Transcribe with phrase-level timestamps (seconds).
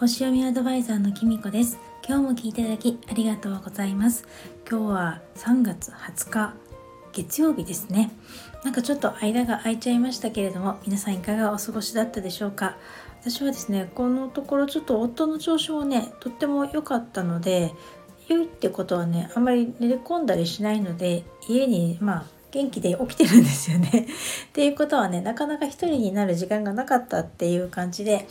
[0.00, 1.78] 星読みアドバイザーのきみこです。
[2.08, 4.24] 今日も聞いていただきありがとうございます。
[4.66, 6.54] 今日は3月20日
[7.12, 8.10] 月曜日ですね。
[8.64, 12.78] なんかちょっと間が空いちゃいましたけれども皆さんいかがお過ごしだったでしょうか？
[13.20, 17.74] 私はですねこのところちょっと夫の調子もねとっても良かったので
[18.26, 24.06] 良いってことはねあんまり寝込んだりしないので家にまあ元気で起きてるんですよね。
[24.48, 28.26] っていうことはねなかなか一人になる時間がなかったっていう感じで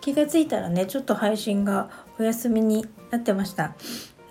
[0.00, 3.74] 気がついたらねちょっと配信がお休みになってました。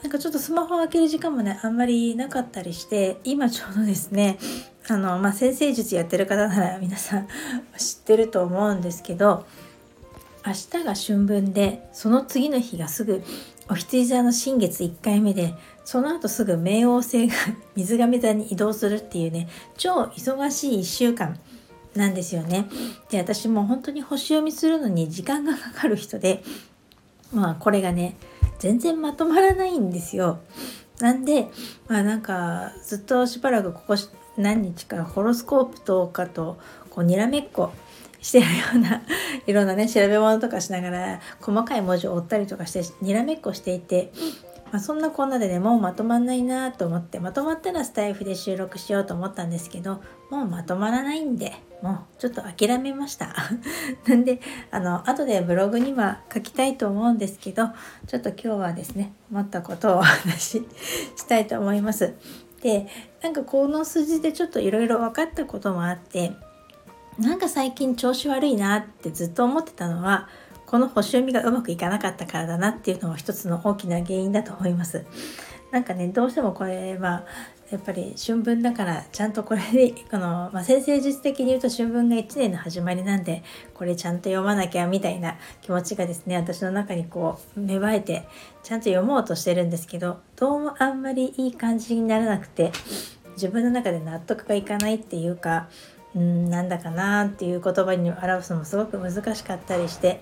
[0.02, 4.38] なんかちょっとスマホを開ける時間もねあんまりなかったりして今ちょうどですね
[4.90, 7.28] あの、まあ、先生術やってる方なら皆さん
[7.78, 9.46] 知ってると思うんですけど
[10.46, 13.24] 明日が春分でその次の日がすぐ
[13.70, 15.54] お羊座の新月1回目で
[15.86, 17.34] その後すぐ冥王星が
[17.76, 21.40] 水亀座に移動するっていうね超忙しい1週間
[21.96, 22.68] なんですよね。
[23.10, 26.44] で私も本当に星読みするのに時間がかかる人で
[27.32, 28.16] まあこれがね
[28.60, 30.40] 全然まとまらないんですよ。
[31.00, 31.50] なんで
[31.88, 33.96] まあなんかずっとしばらくここ
[34.38, 36.58] 何日かホロスコープとかと
[36.90, 37.72] こうにらめっこ
[38.24, 39.04] してるような
[39.46, 44.12] いろんなね調べ物とかしながら細かい文字を追ったりとかしてにらめっこしていて、
[44.72, 53.36] まあ、そんなこんなでねもうまとまんないなと思ってまとまったらスタイフで収録しようと思ったんですけどもうまとまらないんでもうちょっと諦めました。
[54.08, 54.40] なんで
[54.72, 57.68] あの後でブログには書きたいと思うんですけど
[58.08, 60.68] ちょっと今日はですね思ったことをお話し
[61.18, 62.14] したいと思います。
[62.62, 62.88] で
[63.22, 66.32] なんかこの数字でちょっといろいろ分かったこともあって
[67.20, 70.28] なんか最近調子悪いなってずっと思ってたのは
[70.66, 75.06] この星読みがうまくいかなかったからだなっていうのも一つの大きな原因だと思います。
[75.70, 77.26] なんかねどうしてもこれは
[77.72, 88.28] やっぱり春分だからちゃんとこれで この、まあ、先生術的に言うと春分が1年の始まりなんでこれちゃんと読まなきゃみたいな気持ちがですね私の中にこう芽生えて
[88.62, 92.72] ちゃんと読もうとしてるんですけどどうもあんまりいい感じにならなくて
[93.34, 95.68] 自分の中で納得がいかないっていうか
[96.16, 100.22] うんなんだかなっていう言葉に表すのもすごく難しかったりして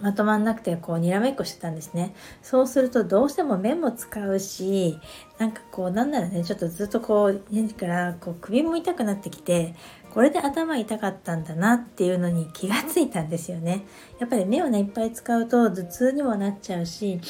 [0.00, 2.14] まとまんなくてこうにらめっこしてたんですね。
[2.42, 4.98] そうするとどうしても目も使うし
[5.38, 9.74] なんかこうなんならねちょっとずっとこう何からこう首も痛くなってきて
[10.12, 13.84] これで頭痛かったんだなっていうのに気がついたんですよね。
[14.18, 17.20] やっぱり目をねいっぱい使うと頭痛にもなっちゃうし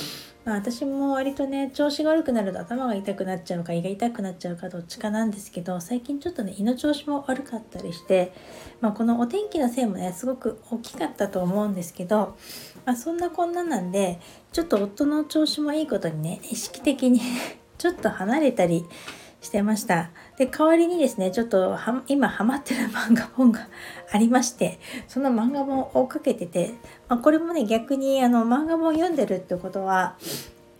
[0.44, 8.32] まあ、私も割とね調子が悪くなると頭が痛くなっちゃうか胃が痛くなっちゃうかどっちかなんですけど最近ちょっとね胃の調子も悪かったりして、
[8.80, 12.36] まあ、このお天気のせいもねすごく大きかったと思うんですけど、
[12.84, 14.20] まあ、そんなこんななんで
[14.52, 17.20] ちょっと夫の調子もいいことにね意識的に
[17.78, 18.84] ちょっと離れたり
[19.44, 20.10] してました。
[20.38, 21.76] で、代わりにですね、ちょっと
[22.08, 23.68] 今ハマってる 漫画本が
[24.10, 26.74] ありまして、その漫画本を追っかけてて、
[27.08, 30.16] まあ、これもね、逆にあの漫画本読んでるってことは、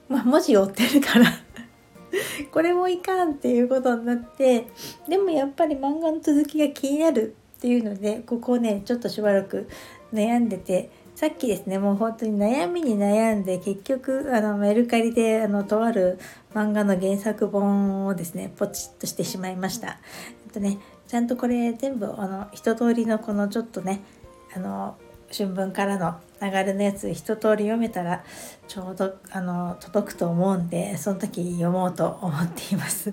[0.09, 1.27] まあ、文字追ってるから
[2.53, 4.67] これもいかんっていうことになって、
[5.09, 9.69] でもやっぱり漫画の続きが気になるっていうので、ここをね、ちょっとしばらく
[10.13, 16.19] 悩んでて、さっきですねもう本当に悩みに悩んで結局あのメルカリであのとある
[16.53, 19.99] 漫画の原作本をですねポチッとしてしまいました。
[20.47, 24.03] えっとねちゃんとこれ全部あの一通りのこのちょっとね
[24.57, 24.97] あの
[25.33, 28.25] 春分からの流れのやつ一通り読めたら
[28.67, 33.13] ちょうどあの届くと思うんでその時読もうと思っています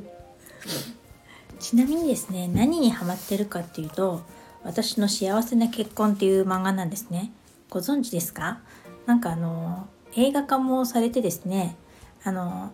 [1.59, 4.21] ちなみにですね何にハマってるかっていうと
[4.63, 7.31] 私の幸せな結婚っていう漫画なんですね
[7.71, 8.59] ご存知ですか？
[9.05, 11.77] なんかあの映画化もされてですね
[12.21, 12.73] あの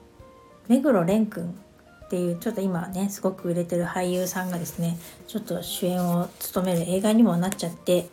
[0.68, 1.50] 目黒蓮くん
[2.06, 4.97] っていうちょっと今ねすごく売れてる俳優さんがですね
[5.28, 8.09] ちょっと主演を務める映画にもなっちゃって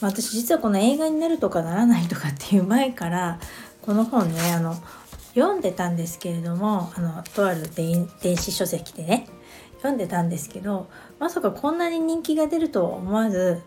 [0.00, 3.38] ま私実はこの映画になるとかならないとかっていう前から
[3.82, 4.74] この本ねあの
[5.34, 9.28] 読んでたんですけれどもあのとある電子書籍でね
[9.76, 10.88] 読んでたんですけど
[11.18, 13.60] まさかこんなに人気が出ると思わず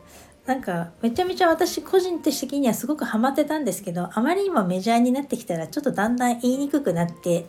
[0.45, 7.47] なんかめちゃめちゃ私個人的にはすごくハマってたんですけどあまりにもメジャーになってきたらちょっとだんだん言いにくくなって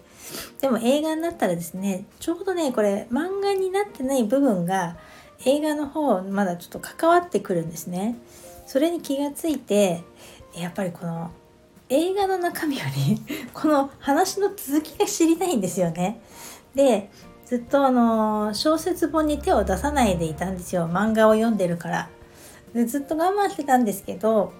[0.62, 4.96] でも映画になったらですねちょうどねこれ漫画になってない部分が
[5.44, 8.16] 映画の方まだちょっと関わってくるんですね。
[8.66, 10.02] それに気がついて
[10.54, 11.31] やっぱりこの
[11.88, 13.20] 映画の中身より
[13.54, 16.20] この話の続きが知りたいんですよね。
[16.75, 17.10] で
[17.44, 20.88] ずっとあの小説本に手を出さないでいたんですよ。
[20.90, 22.08] 漫画を読んでるから。
[22.86, 24.52] ずっと我慢してたんですけど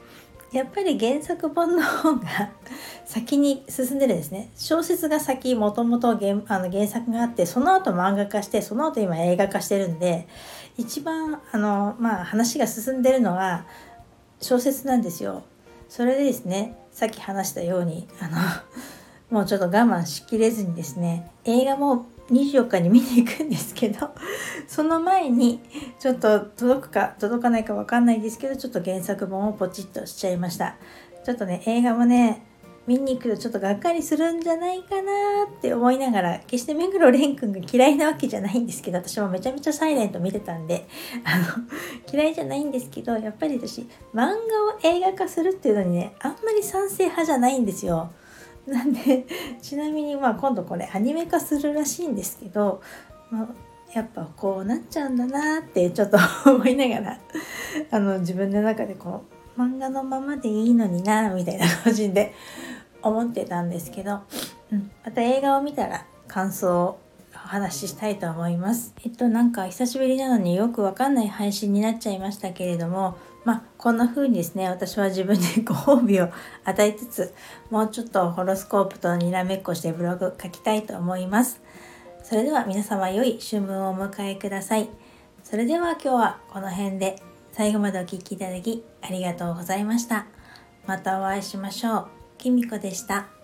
[0.52, 2.50] やっぱり原作本の方が
[3.04, 4.50] 先に進んでるんですね。
[4.56, 6.40] 小説が先もともと原
[6.86, 10.28] 作があってその後漫画化してその後今映画化してるんで
[10.76, 13.66] 一番あの、まあ、話が進んでるのは
[14.40, 15.42] 小説なんですよ。
[15.88, 18.38] それでですねさっき話したようにあの
[19.30, 24.11] もうちょっと我慢しきれずにですね映画も24日に見に行くんですけど
[24.67, 25.61] その前に
[25.99, 30.76] ちょっと届くか届かないか分かんないですけどちょっと原作本をポチッとしちゃいました
[31.25, 32.43] ちょっとね映画もね
[32.87, 35.12] 見に行くとちょっとがっかりするんじゃないかな
[35.52, 40.87] って思いながら決して目黒蓮くんが嫌いなわけじゃないんですけど私もめちゃめちゃサイレント見てたんで
[41.25, 41.44] あの
[42.12, 43.81] 嫌いじゃないんですけどやっぱり私
[44.14, 44.37] 漫画を
[44.84, 48.11] 映画化するっていうのにねあんまり賛成派じゃないんですよ。
[48.70, 49.26] なんで
[49.62, 52.80] ちなみにまあ今度これアニメ化するらしいんですけど、
[53.30, 53.48] まあ、
[53.94, 56.18] やっぱこうなっちゃうんだなってちょっと
[56.50, 57.18] 思いながら
[57.92, 59.22] あの自分の中でこ
[59.56, 62.34] う漫画のままでいいのになみたいな個人で
[63.02, 64.20] 思ってたんですけど、
[64.72, 66.98] うん、また映画を見たら感想を
[67.34, 68.92] お話ししたいと思います。
[69.04, 73.16] えっとなんか久しぶりなのによくわかんない配信になっちゃいましたけれども
[73.46, 76.31] まあこんな風にですね私は自分でご褒美を
[76.64, 77.32] 与えつつ
[77.70, 81.62] もうちょっとホロスコープとにらめっこしてブログ書きたいと思います。
[82.25, 84.90] それでは皆様良い春分をお迎えください。
[85.44, 87.22] それでは今日はこの辺で
[87.52, 90.26] 最後までお聴きいただきありがとうございました。
[90.84, 92.06] またお会いしましょう。
[92.38, 93.35] きみこでした。